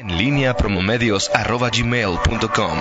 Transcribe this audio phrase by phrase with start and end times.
[0.00, 2.78] En línea promomedios.com.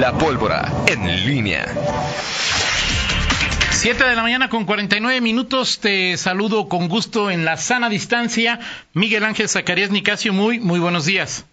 [0.00, 1.66] La pólvora en línea.
[3.70, 5.78] 7 de la mañana con 49 minutos.
[5.78, 8.60] Te saludo con gusto en la sana distancia.
[8.94, 11.44] Miguel Ángel Zacarías Nicasio, muy, muy buenos días.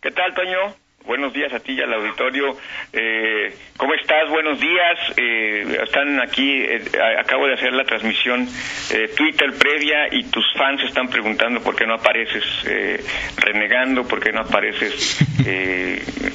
[0.00, 0.76] ¿Qué tal, Toño?
[1.06, 2.56] Buenos días a ti y al auditorio.
[2.92, 4.28] Eh, ¿Cómo estás?
[4.28, 4.98] Buenos días.
[5.16, 6.82] Eh, están aquí, eh,
[7.18, 8.46] acabo de hacer la transmisión
[8.92, 13.02] eh, Twitter previa y tus fans están preguntando por qué no apareces eh,
[13.38, 15.18] renegando, por qué no apareces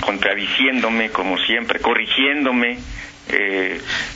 [0.01, 2.77] contradiciéndome como siempre, corrigiéndome.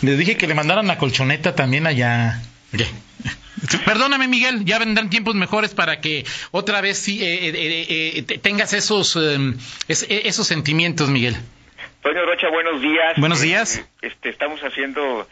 [0.02, 2.42] Les dije que le mandaran la colchoneta también allá.
[3.86, 8.73] Perdóname, Miguel, ya vendrán tiempos mejores para que otra vez sí, eh, eh, eh, tengas
[8.73, 11.36] esos, em, esos sentimientos, Miguel.
[12.02, 13.14] Toño Rocha, buenos días.
[13.17, 13.86] Buenos días.
[14.02, 15.27] este, estamos haciendo,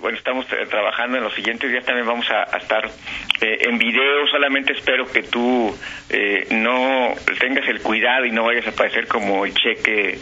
[0.00, 2.90] bueno, estamos trabajando en los siguientes días, también vamos a, estar
[3.40, 5.72] en video, solamente espero que tú
[6.50, 10.18] no tengas el cuidado y no vayas a aparecer como el cheque,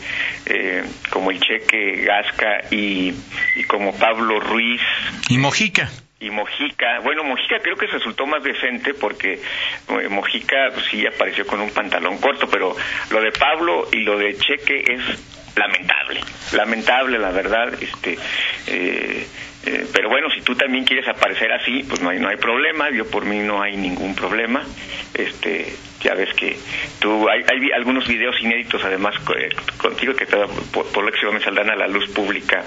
[1.08, 3.14] como el cheque Gasca y,
[3.56, 4.82] y como Pablo Ruiz.
[5.30, 5.88] Y Mojica
[6.20, 11.46] y Mojica, bueno, Mojica creo que resultó más decente porque eh, Mojica pues, sí apareció
[11.46, 12.74] con un pantalón corto, pero
[13.10, 15.00] lo de Pablo y lo de Cheque es
[15.56, 16.20] lamentable,
[16.52, 18.18] lamentable la verdad, este,
[18.66, 19.26] eh,
[19.66, 22.90] eh, pero bueno, si tú también quieres aparecer así, pues no hay, no hay problema,
[22.90, 24.64] yo por mí no hay ningún problema,
[25.14, 26.56] este, ya ves que
[27.00, 29.48] tú hay, hay algunos videos inéditos además eh,
[29.78, 32.64] contigo que por, me saldrán a la luz pública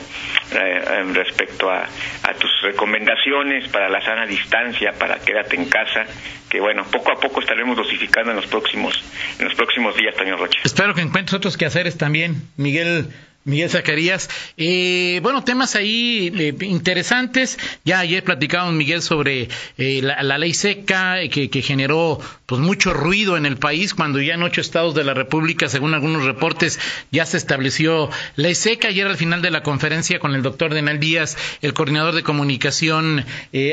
[0.54, 1.84] eh, respecto a,
[2.24, 6.06] a, tus recomendaciones para la sana distancia para quédate en casa
[6.50, 9.02] que bueno poco a poco estaremos dosificando en los próximos
[9.40, 10.60] en los próximos días Toño Rocha.
[10.64, 13.08] Espero que encuentres otros quehaceres también Miguel
[13.44, 14.30] Miguel Zacarías.
[14.58, 17.58] Eh, bueno, temas ahí eh, interesantes.
[17.84, 23.38] Ya ayer platicábamos, Miguel, sobre eh, la, ley seca que, que, generó pues mucho ruido
[23.38, 26.80] en el país cuando ya en ocho estados de la República, según algunos reportes,
[27.12, 28.90] ya se estableció ley seca.
[28.90, 33.26] Ayer al final de la conferencia con el doctor Denal Díaz, el coordinador de comunicación,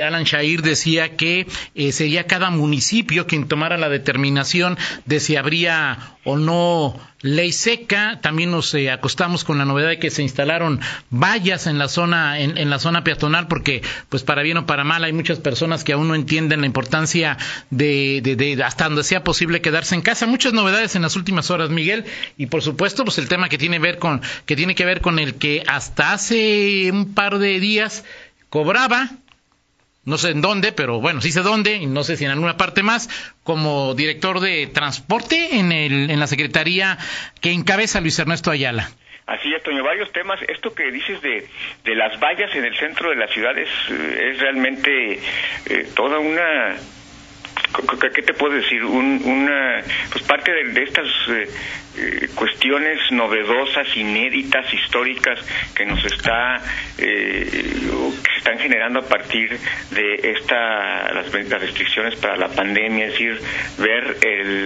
[0.02, 1.46] Alan Shair, decía que
[1.92, 8.18] sería cada municipio quien tomara la determinación de si habría o no ley seca.
[8.20, 10.80] También nos eh, acostamos con la novedad de que se instalaron
[11.10, 14.84] vallas en la zona en, en, la zona peatonal porque pues para bien o para
[14.84, 17.36] mal hay muchas personas que aún no entienden la importancia
[17.70, 20.26] de, de, de, hasta donde sea posible quedarse en casa.
[20.26, 22.04] Muchas novedades en las últimas horas, Miguel,
[22.36, 25.18] y por supuesto pues el tema que tiene ver con que tiene que ver con
[25.18, 28.04] el que hasta hace un par de días
[28.50, 29.10] cobraba
[30.08, 32.56] no sé en dónde, pero bueno, sí sé dónde, y no sé si en alguna
[32.56, 33.08] parte más,
[33.44, 36.96] como director de transporte en, el, en la Secretaría
[37.40, 38.88] que encabeza Luis Ernesto Ayala.
[39.26, 40.40] Así es, Toño, varios temas.
[40.48, 41.46] Esto que dices de,
[41.84, 45.20] de las vallas en el centro de la ciudad es, es realmente
[45.66, 46.76] eh, toda una
[48.14, 48.84] ¿qué te puedo decir?
[48.84, 51.48] Un, una, pues parte de, estas eh,
[52.00, 55.38] eh, cuestiones novedosas, inéditas, históricas
[55.74, 56.62] que nos está,
[56.96, 59.58] eh, que se están generando a partir
[59.90, 63.40] de esta, las, restricciones para la pandemia, es decir,
[63.78, 64.16] ver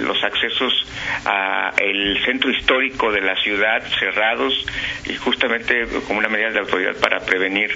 [0.02, 0.86] los accesos
[1.24, 4.66] a el centro histórico de la ciudad cerrados
[5.06, 7.70] y justamente como una medida de autoridad para prevenir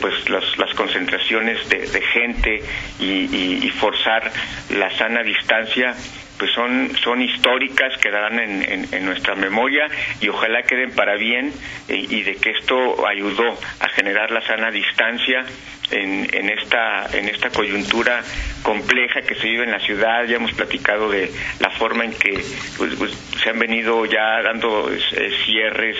[0.00, 2.62] pues las, las concentraciones de, gente
[2.98, 4.30] y, y forzar
[4.70, 5.94] la sana distancia
[6.38, 9.88] pues son, son históricas, quedarán en, en, nuestra memoria
[10.20, 11.52] y ojalá queden para bien
[11.88, 15.44] eh, y de que esto ayudó a generar la sana distancia
[15.90, 18.22] en, en, esta, en esta coyuntura
[18.62, 20.24] compleja que se vive en la ciudad.
[20.24, 21.30] Ya hemos platicado de
[21.60, 22.42] la forma en que
[22.76, 25.96] pues, pues, se han venido ya dando eh, cierres,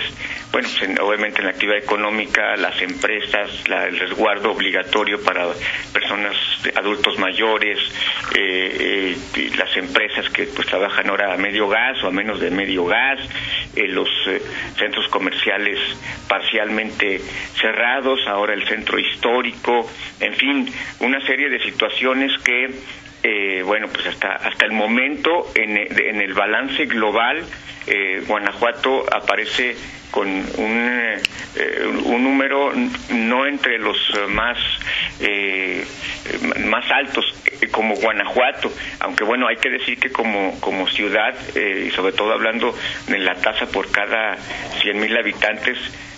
[0.51, 5.47] bueno, pues, obviamente en la actividad económica, las empresas, el resguardo obligatorio para
[5.93, 6.35] personas,
[6.75, 7.79] adultos mayores,
[8.35, 12.51] eh, eh, las empresas que pues trabajan ahora a medio gas o a menos de
[12.51, 13.19] medio gas,
[13.75, 14.09] los
[14.77, 15.77] centros comerciales
[16.27, 17.21] parcialmente
[17.61, 19.76] cerrados, ahora el centro histórico,
[20.19, 22.71] en fin, una serie de situaciones que,
[23.23, 27.43] eh, bueno, pues hasta, hasta el momento en, el balance global,
[27.87, 29.75] eh, Guanajuato aparece
[30.11, 30.91] con un,
[31.55, 32.71] eh, un número
[33.09, 33.97] no entre los
[34.29, 34.57] más
[36.65, 37.25] más altos
[37.71, 42.75] como Guanajuato, aunque bueno hay que decir que como como ciudad y sobre todo hablando
[43.07, 44.37] de la tasa por cada
[44.81, 45.77] 100.000 habitantes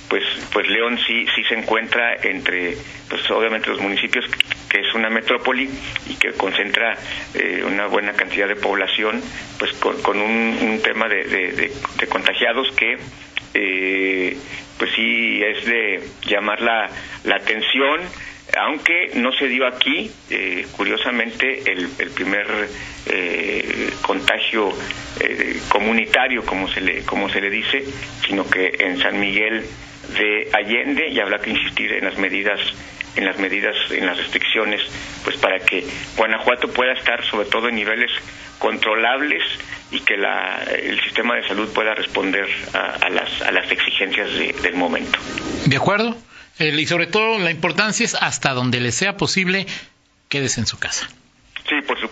[0.10, 2.76] pues pues León sí sí se encuentra entre
[3.10, 4.26] pues obviamente los municipios
[4.70, 5.70] que es una metrópoli
[6.08, 6.98] y que concentra
[7.34, 9.22] eh, una buena cantidad de población
[9.58, 11.72] pues con, un, tema de,
[12.10, 12.98] contagiados que
[13.54, 14.38] eh,
[14.78, 16.90] pues sí es de llamar la,
[17.24, 18.02] la atención
[18.58, 22.48] aunque no se dio aquí, eh, curiosamente, el, primer
[23.06, 24.72] eh, contagio
[25.20, 27.84] eh, comunitario, como se, le, como se le dice,
[28.26, 29.66] sino que en San Miguel
[30.18, 32.60] de Allende, y habrá que insistir en las medidas
[33.16, 34.82] en las medidas, en las restricciones,
[35.24, 35.86] pues para que
[36.16, 38.12] Guanajuato pueda estar sobre todo en niveles
[38.60, 39.44] controlables
[39.92, 44.30] y que la, el sistema de salud pueda responder a, las, a las exigencias
[44.62, 45.20] del momento.
[45.66, 46.16] ¿De acuerdo?
[46.60, 49.66] y sobre todo la importancia es hasta donde le sea posible,
[50.28, 51.08] quédese en su casa.
[51.70, 52.09] Sí, por supuesto,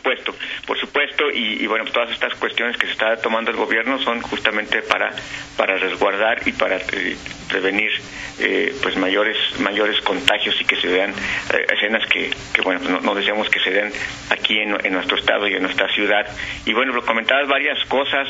[0.65, 4.81] por supuesto, y, bueno, todas estas cuestiones que se está tomando el gobierno son justamente
[4.81, 5.13] para
[5.55, 7.17] para resguardar y para eh,
[7.49, 7.91] prevenir
[8.39, 13.01] eh, pues mayores mayores contagios y que se vean eh, escenas que, que bueno pues
[13.01, 13.91] no, deseamos que se den
[14.29, 16.25] aquí en, nuestro estado y en nuestra ciudad.
[16.65, 18.27] Y bueno lo comentabas varias cosas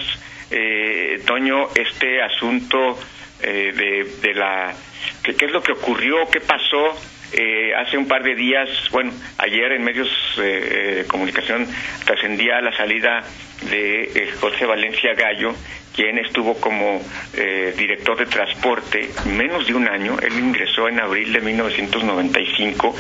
[1.25, 2.97] Toño este asunto
[3.41, 4.73] de, de la
[5.21, 6.95] qué es lo que ocurrió qué pasó
[7.33, 11.67] eh, hace un par de días, bueno, ayer en medios eh, de comunicación
[12.05, 13.23] trascendía la salida
[13.69, 15.53] de eh, José Valencia Gallo,
[15.97, 17.01] quien estuvo como
[17.75, 20.15] director de transporte menos de un año.
[20.21, 22.95] Él ingresó en abril de 1995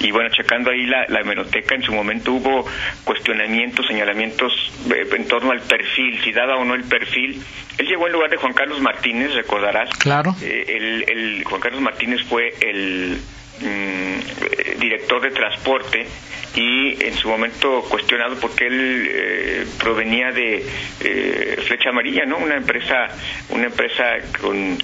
[0.00, 2.66] y bueno, checando ahí la, la hemeroteca, en su momento hubo
[3.04, 4.52] cuestionamientos, señalamientos
[4.90, 7.42] en torno al perfil, si daba o no el perfil.
[7.78, 9.88] Él llegó en lugar de Juan Carlos Martínez, recordarás.
[9.98, 10.36] Claro.
[10.42, 13.18] el Juan Carlos Martínez fue el
[13.62, 16.06] Mm, director de transporte
[16.54, 20.64] y en su momento cuestionado porque él eh, provenía de
[21.00, 22.38] eh, Flecha Amarilla, ¿no?
[22.38, 23.08] Una empresa,
[23.50, 24.04] una empresa
[24.40, 24.78] con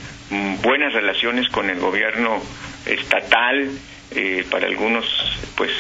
[0.63, 2.43] buenas relaciones con el gobierno
[2.87, 3.69] estatal,
[4.15, 5.05] eh, para algunos,
[5.57, 5.71] pues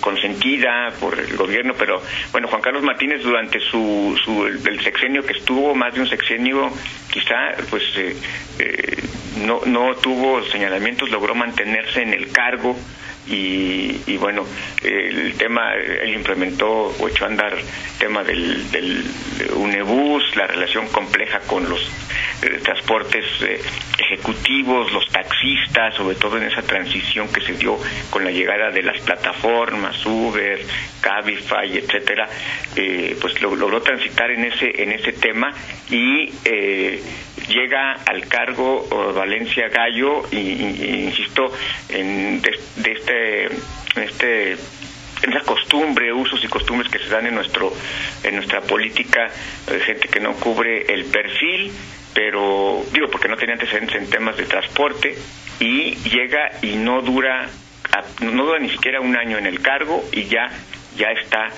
[0.00, 2.00] consentida por el gobierno, pero
[2.32, 6.72] bueno, Juan Carlos Martínez durante su, su el, sexenio que estuvo, más de un sexenio,
[7.10, 7.82] quizá pues
[9.44, 12.74] no, no tuvo señalamientos, logró mantenerse en el cargo
[13.30, 14.44] y, bueno,
[14.82, 17.64] el tema, él implementó o echó a andar el
[17.98, 19.04] tema del, del
[19.54, 21.80] UNEBUS, la relación compleja con los
[22.42, 23.60] eh, transportes eh,
[23.98, 27.78] ejecutivos, los taxistas, sobre todo en esa transición que se dio
[28.10, 30.60] con la llegada de las plataformas, Uber,
[31.00, 32.28] Cabify, etcétera,
[32.74, 35.52] eh, pues logró transitar en ese, en ese tema
[35.90, 36.32] y
[37.48, 41.52] llega al cargo Valencia Gallo y, insisto
[41.88, 42.58] en de,
[42.92, 43.46] este
[43.96, 44.52] este
[45.22, 47.72] en esa costumbre, usos y costumbres que se dan en nuestro
[48.22, 49.28] en nuestra política
[49.66, 51.72] de gente que no cubre el perfil,
[52.14, 55.16] pero digo porque no tenía antecedentes en temas de transporte
[55.58, 57.48] y llega y no dura
[58.20, 60.48] no dura ni siquiera un año en el cargo y ya
[60.96, 61.50] ya está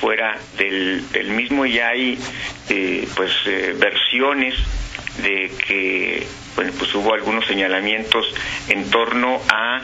[0.00, 2.18] fuera del, del mismo y hay
[2.68, 4.54] eh, pues eh, versiones
[5.22, 6.26] de que
[6.56, 8.26] bueno, pues hubo algunos señalamientos
[8.68, 9.80] en torno a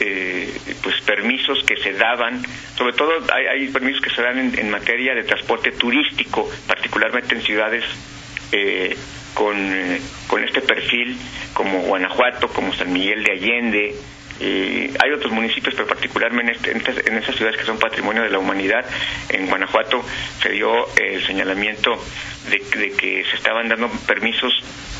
[0.00, 0.52] eh,
[0.82, 2.42] pues permisos que se daban,
[2.76, 7.84] sobre todo hay, permisos que se dan en, materia de transporte turístico, particularmente en ciudades
[8.52, 8.96] eh,
[9.34, 9.56] con,
[10.26, 11.16] con este perfil
[11.54, 13.94] como Guanajuato, como San Miguel de Allende,
[14.40, 18.38] hay otros municipios, pero particularmente en, este, en, esas ciudades que son patrimonio de la
[18.38, 18.84] humanidad.
[19.28, 20.04] En Guanajuato
[20.42, 21.98] se dio el señalamiento
[22.50, 22.60] de,
[22.92, 24.52] que se estaban dando permisos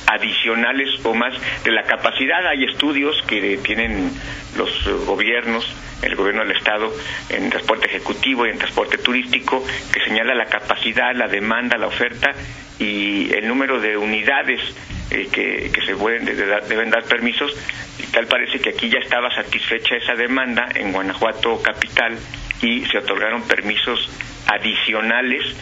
[0.06, 1.34] adicionales o más
[1.64, 2.46] de la capacidad.
[2.46, 4.10] Hay estudios que tienen
[4.56, 4.70] los
[5.06, 5.66] gobiernos,
[6.02, 6.92] el gobierno del Estado,
[7.28, 12.32] en transporte ejecutivo y en transporte turístico, que señala la capacidad, la demanda, la oferta
[12.78, 14.60] y el número de unidades
[15.10, 17.52] eh, que, se pueden, deben dar permisos.
[17.98, 22.18] Y tal parece que aquí ya estaba satisfecha esa demanda en Guanajuato capital
[22.62, 24.10] y se otorgaron permisos
[24.46, 25.54] adicionales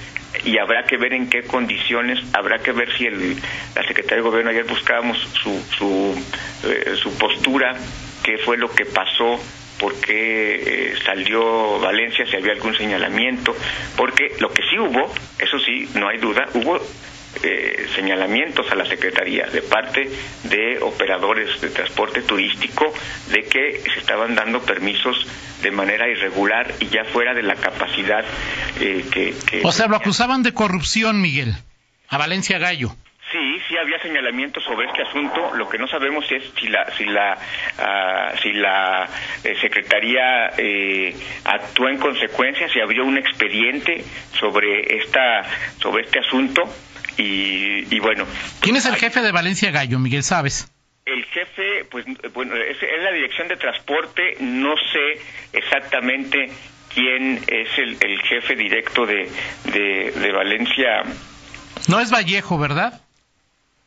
[0.45, 3.37] y habrá que ver en qué condiciones, habrá que ver si el,
[3.75, 6.25] la Secretaría de Gobierno, ayer buscábamos su, su,
[6.69, 7.77] eh, su postura,
[8.23, 9.39] qué fue lo que pasó,
[9.79, 13.57] por qué eh, salió Valencia, si había algún señalamiento,
[13.97, 16.81] porque lo que sí hubo, eso sí, no hay duda, hubo
[17.43, 20.11] eh, señalamientos a la Secretaría de parte
[20.45, 22.93] de operadores de transporte turístico
[23.31, 25.27] de que se estaban dando permisos
[25.63, 28.25] de manera irregular y ya fuera de la capacidad
[28.81, 31.55] eh, que, O sea, lo acusaban de corrupción, Miguel,
[32.09, 32.95] a Valencia Gallo.
[33.33, 35.55] Sí, sí había señalamientos sobre este asunto.
[35.57, 37.37] Lo que no sabemos es si la si la
[37.79, 39.09] ah, si la
[39.43, 44.05] eh, secretaría eh, actuó en consecuencia, si abrió un expediente
[44.39, 45.43] sobre esta
[45.81, 46.63] sobre este asunto.
[47.17, 48.27] Y, bueno.
[48.61, 50.71] ¿Quién es el jefe de Valencia Gallo, Miguel, sabes?
[51.07, 55.21] El jefe, pues bueno, es, la dirección de transporte, no sé
[55.53, 56.51] exactamente
[56.95, 59.31] quién es el, jefe directo de,
[59.65, 61.03] de, Valencia.
[61.89, 63.01] No es Vallejo, ¿verdad?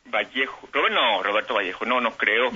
[0.06, 2.50] Vallejo, no, Roberto Vallejo, no, no creo.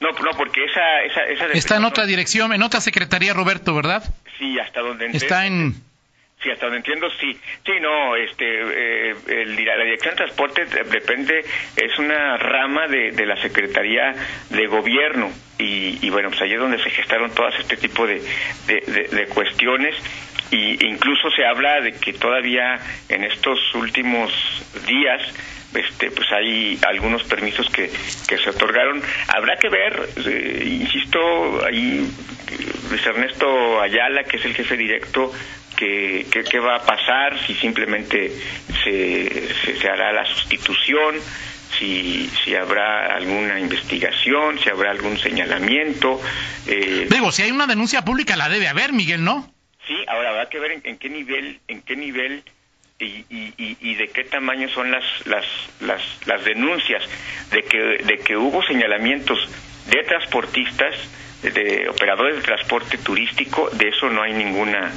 [0.00, 4.04] No, no, porque esa, esa, esa Está en otra dirección, en otra secretaría, Roberto, ¿verdad?
[4.38, 5.26] Sí, hasta donde entiendo.
[5.26, 5.74] Está en...
[6.44, 7.32] Sí, hasta donde entiendo, sí.
[7.64, 11.42] Sí, no, este, eh, el- la Dirección de Transporte depende,
[11.74, 14.14] es una rama de, de la Secretaría
[14.50, 15.32] de Gobierno.
[15.58, 18.20] Y, y bueno, pues allí es donde se gestaron todas este tipo de-
[18.66, 19.94] de cuestiones.
[20.50, 24.30] Y incluso se habla de que todavía en estos últimos
[24.86, 25.22] días
[25.74, 27.90] este, pues hay algunos permisos que,
[28.28, 29.02] que se otorgaron.
[29.28, 32.06] Habrá que ver, eh, insisto, ahí
[32.50, 32.56] eh,
[32.90, 35.32] Luis Ernesto Ayala, que es el jefe directo,
[35.76, 38.30] que, que- qué va a pasar, si simplemente
[38.82, 41.16] se, se, se hará la sustitución,
[41.78, 46.20] si, si habrá alguna investigación, si habrá algún señalamiento.
[46.66, 49.52] eh, Digo, si hay una denuncia pública la debe haber, Miguel, ¿no?
[49.86, 52.42] Sí, ahora habrá que ver en, en qué nivel, en qué nivel
[52.98, 55.44] y, y, y- y de qué tamaño son las las
[55.80, 57.02] las, las denuncias
[57.50, 59.38] de que de que hubo señalamientos
[59.90, 60.94] de transportistas,
[61.42, 64.90] de operadores de transporte turístico, de eso no hay ninguna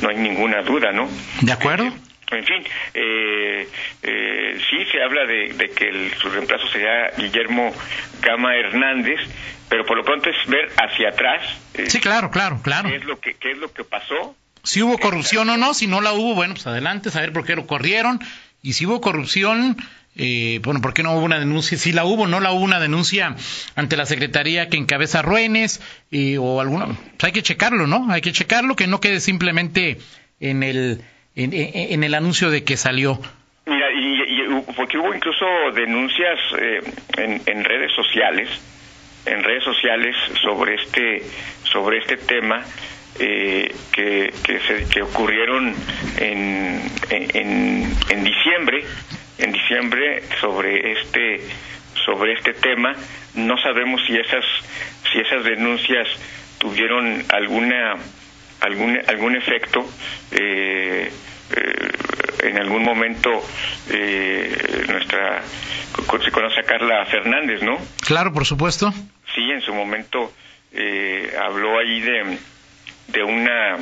[0.00, 1.08] no hay ninguna duda, ¿no?
[1.40, 1.84] ¿De acuerdo?
[2.30, 3.68] En fin, eh,
[4.02, 7.72] eh, sí se habla de, de que el- su reemplazo sería Guillermo
[8.22, 9.20] Gama Hernández,
[9.68, 11.42] pero por lo pronto es ver hacia atrás
[11.74, 12.88] eh, Sí, claro, claro, claro.
[12.88, 15.86] qué es lo que qué es lo que pasó Si hubo corrupción o no, si
[15.88, 18.18] no la hubo, bueno, pues adelante, saber por qué lo corrieron.
[18.62, 19.76] Y si hubo corrupción,
[20.16, 21.76] eh, bueno, ¿por qué no hubo una denuncia?
[21.76, 23.34] Si la hubo, no la hubo una denuncia
[23.74, 25.80] ante la secretaría que encabeza Ruenes
[26.12, 26.86] eh, o alguna.
[26.86, 28.06] Pues hay que checarlo, ¿no?
[28.10, 29.98] Hay que checarlo, que no quede simplemente
[30.40, 31.02] en el,
[31.34, 33.20] en, el anuncio de que salió.
[33.66, 36.80] Mira, y- y- porque hubo incluso denuncias eh,
[37.16, 38.48] en, en redes sociales,
[39.26, 41.22] en redes sociales sobre este
[41.64, 42.64] sobre este tema
[43.18, 45.74] eh, que, que, se- que ocurrieron
[46.18, 48.84] en, en, en diciembre,
[49.38, 51.40] en diciembre sobre este
[52.04, 52.94] sobre este tema.
[53.34, 54.44] No sabemos si esas
[55.12, 56.08] si esas denuncias
[56.58, 57.94] tuvieron alguna
[58.60, 59.84] algún algún efecto.
[60.32, 61.10] eh,
[61.54, 61.88] eh,
[62.44, 63.30] en algún momento
[63.90, 65.42] eh, nuestra
[66.24, 67.76] se conoce a Carla Fernández, ¿no?
[68.06, 68.92] Claro, por supuesto.
[69.34, 70.32] Sí, en su momento
[70.72, 72.38] eh, habló ahí de,
[73.08, 73.78] de una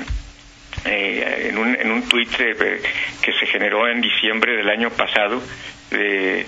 [0.84, 2.80] eh, en un en un tuit eh,
[3.22, 5.42] que se generó en diciembre del año pasado
[5.90, 6.46] eh,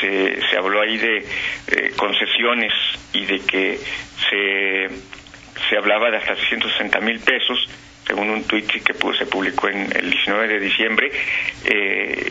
[0.00, 2.72] se, se habló ahí de eh, concesiones
[3.12, 3.78] y de que
[4.30, 4.88] se
[5.68, 7.68] se hablaba de hasta 660 mil pesos
[8.06, 11.10] según un tuit que se publicó en el 19 de diciembre,
[11.64, 12.30] eh,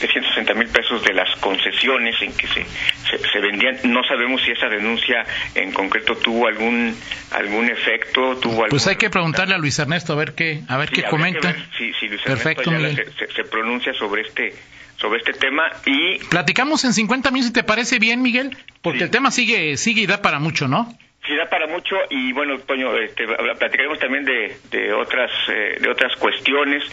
[0.00, 2.64] de 160 mil pesos de las concesiones en que se,
[3.10, 3.78] se, se vendían.
[3.84, 6.94] No sabemos si esa denuncia en concreto tuvo algún
[7.32, 10.76] algún efecto, tuvo algún Pues hay que preguntarle a Luis Ernesto a ver qué, a
[10.76, 11.50] ver Sí, qué comenta.
[11.52, 14.54] ver si, si Luis Perfecto, Ernesto se, se- se pronuncia sobre este
[14.98, 19.04] sobre este tema y Platicamos en 50 minutos, si te parece bien, Miguel, porque Sí.
[19.04, 20.90] el tema sigue, sigue y da para mucho, ¿no?
[21.26, 25.90] Sí, da para mucho y bueno, Toño, este, platicaremos también de, de otras eh, de
[25.90, 26.84] otras cuestiones.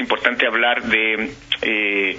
[0.00, 1.30] Importante hablar de
[1.62, 2.16] eh,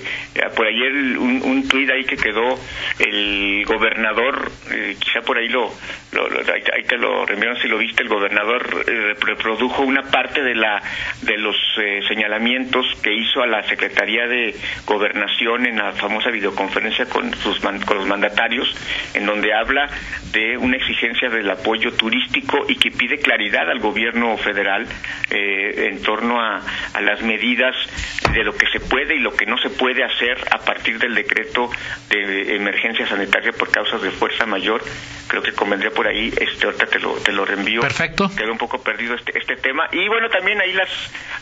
[0.56, 2.58] por ayer un, tuit ahí que quedó
[3.00, 5.72] el gobernador, eh, quizá por ahí lo,
[6.12, 10.44] lo, lo- ahí, te lo reenviaron si lo viste, el gobernador eh, reprodujo una parte
[10.44, 10.82] de la
[11.24, 17.06] de los eh, señalamientos que hizo a la Secretaría de Gobernación en la famosa videoconferencia
[17.08, 18.74] con sus man- con los mandatarios,
[19.16, 19.90] en donde habla
[20.32, 24.88] de una exigencia del apoyo turístico y que pide claridad al gobierno federal
[25.32, 26.62] en torno a,
[26.94, 30.04] a las medidas class de lo que se puede y lo que no se puede
[30.04, 31.70] hacer a partir del decreto
[32.10, 34.82] de emergencia sanitaria por causas de fuerza mayor.
[35.28, 37.80] Creo que convendría por ahí, este ahorita te lo, te lo reenvío.
[37.82, 38.30] Perfecto.
[38.36, 39.88] Quedó un poco perdido este, este tema.
[39.94, 40.90] Y bueno, también ahí las,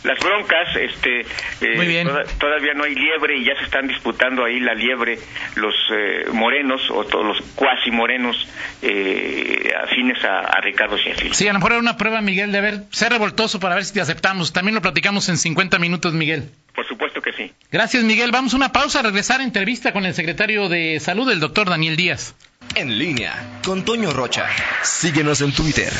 [0.04, 1.20] las broncas, este,
[1.60, 2.06] eh, Muy bien.
[2.06, 5.18] toda- todavía no hay liebre y ya se están disputando ahí la liebre
[5.56, 8.36] los eh, morenos o todos los cuasi morenos
[8.82, 11.34] eh, afines a, a Ricardo Sheffield.
[11.34, 13.94] Sí, a lo mejor era una prueba, Miguel, de ver, ser revoltoso para ver si
[13.94, 14.52] te aceptamos.
[14.52, 16.50] También lo platicamos en 50 minutos, Miguel.
[16.74, 17.52] Por supuesto que sí.
[17.70, 18.30] Gracias, Miguel.
[18.30, 21.68] Vamos a una pausa, a regresar a entrevista con el secretario de Salud, el doctor
[21.68, 22.34] Daniel Díaz.
[22.74, 24.46] En línea con Toño Rocha.
[24.82, 25.92] Síguenos en Twitter,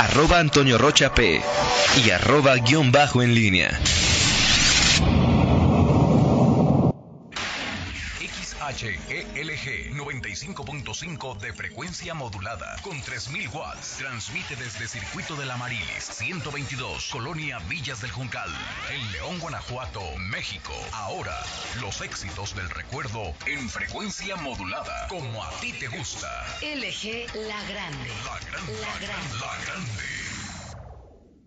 [0.00, 1.42] arroba Antonio Rocha P
[2.04, 3.78] y arroba guion bajo en línea.
[8.64, 13.98] XHELG 95.5 de frecuencia modulada con 3000 watts.
[13.98, 18.48] Transmite desde Circuito de la Marilis 122, Colonia Villas del Juncal,
[18.90, 20.72] en León, Guanajuato, México.
[20.92, 21.38] Ahora,
[21.82, 26.30] los éxitos del recuerdo en frecuencia modulada, como a ti te gusta.
[26.62, 28.08] LG La Grande.
[28.24, 29.38] La grande, La Grande.
[29.40, 30.04] la grande.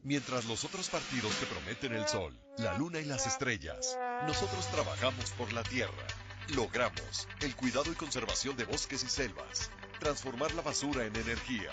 [0.03, 5.31] Mientras los otros partidos te prometen el sol, la luna y las estrellas, nosotros trabajamos
[5.31, 6.07] por la tierra,
[6.55, 11.71] Logramos el cuidado y conservación de bosques y selvas, transformar la basura en energía,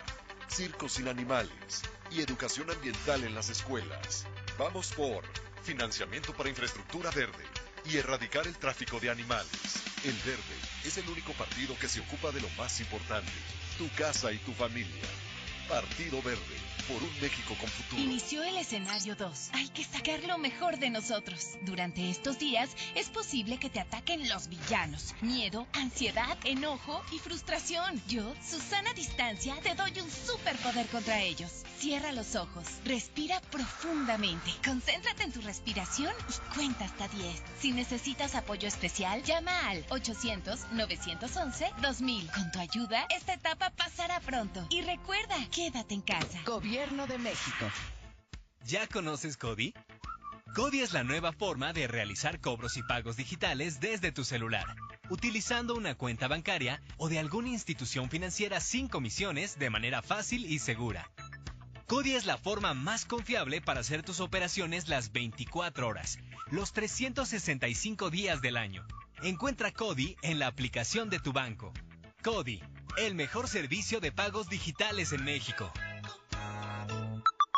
[0.48, 4.26] circos sin animales y educación ambiental en las escuelas.
[4.58, 5.22] Vamos por
[5.62, 7.44] financiamiento para infraestructura verde
[7.84, 9.82] y erradicar el tráfico de animales.
[10.04, 13.32] El Verde es el único partido que se ocupa de lo más importante,
[13.78, 15.02] tu casa y tu familia.
[15.68, 16.56] Partido Verde,
[16.86, 18.00] por un México con futuro.
[18.02, 19.50] Inició el escenario 2.
[19.52, 21.56] Hay que sacar lo mejor de nosotros.
[21.62, 25.14] Durante estos días es posible que te ataquen los villanos.
[25.22, 28.02] Miedo, ansiedad, enojo y frustración.
[28.08, 31.62] Yo, Susana Distancia, te doy un superpoder contra ellos.
[31.78, 37.42] Cierra los ojos, respira profundamente, concéntrate en tu respiración y cuenta hasta 10.
[37.60, 42.32] Si necesitas apoyo especial, llama al 800-911-2000.
[42.32, 44.66] Con tu ayuda, esta etapa pasará pronto.
[44.70, 46.42] Y recuerda, quédate en casa.
[46.44, 47.70] Gobierno de México.
[48.66, 49.72] ¿Ya conoces Cody?
[50.54, 54.66] Cody es la nueva forma de realizar cobros y pagos digitales desde tu celular,
[55.10, 60.58] utilizando una cuenta bancaria o de alguna institución financiera sin comisiones de manera fácil y
[60.58, 61.08] segura.
[61.86, 66.18] Cody es la forma más confiable para hacer tus operaciones las 24 horas,
[66.50, 68.84] los 365 días del año.
[69.22, 71.72] Encuentra Cody en la aplicación de tu banco.
[72.22, 72.62] Cody,
[72.96, 75.72] el mejor servicio de pagos digitales en México.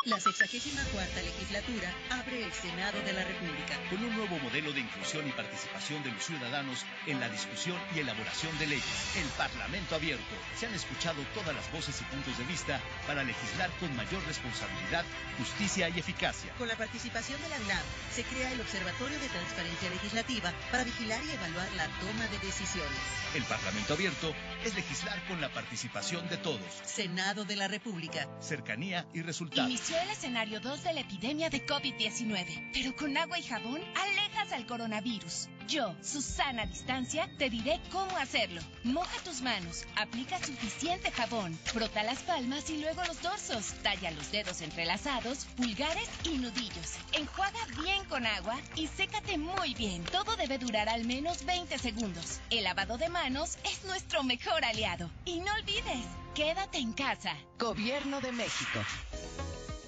[0.07, 3.75] La 64 legislatura abre el Senado de la República.
[3.89, 7.99] Con un nuevo modelo de inclusión y participación de los ciudadanos en la discusión y
[7.99, 9.17] elaboración de leyes.
[9.17, 10.23] El Parlamento abierto.
[10.55, 15.03] Se han escuchado todas las voces y puntos de vista para legislar con mayor responsabilidad,
[15.39, 16.53] justicia y eficacia.
[16.57, 17.83] Con la participación de la UNAM,
[18.15, 22.97] se crea el Observatorio de Transparencia Legislativa para vigilar y evaluar la toma de decisiones.
[23.35, 24.33] El Parlamento abierto
[24.63, 26.63] es legislar con la participación de todos.
[26.85, 28.29] Senado de la República.
[28.39, 29.96] Cercanía y resultados.
[30.03, 34.67] El escenario 2 de la epidemia de COVID-19, pero con agua y jabón alejas al
[34.67, 35.49] coronavirus.
[35.67, 38.61] Yo, Susana Distancia, te diré cómo hacerlo.
[38.83, 44.31] Moja tus manos, aplica suficiente jabón, frota las palmas y luego los dorsos, talla los
[44.31, 46.95] dedos entrelazados, pulgares y nudillos.
[47.13, 50.03] Enjuaga bien con agua y sécate muy bien.
[50.05, 52.39] Todo debe durar al menos 20 segundos.
[52.51, 55.09] El lavado de manos es nuestro mejor aliado.
[55.25, 56.05] Y no olvides,
[56.35, 57.35] quédate en casa.
[57.57, 58.79] Gobierno de México.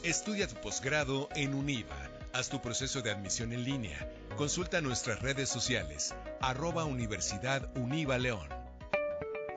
[0.03, 2.09] Estudia tu posgrado en UNIVA.
[2.31, 4.09] Haz tu proceso de admisión en línea.
[4.37, 6.15] Consulta nuestras redes sociales.
[6.39, 7.69] Arroba Universidad
[8.17, 8.58] León.